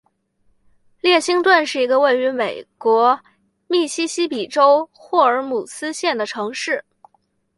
[0.99, 3.19] 列辛顿是一个位于美国
[3.67, 6.83] 密西西比州霍尔姆斯县的城市。